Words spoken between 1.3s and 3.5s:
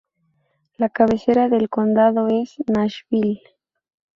del condado es Nashville.